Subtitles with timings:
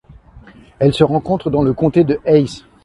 [0.79, 2.63] Elle se rencontre dans le comté de Hays.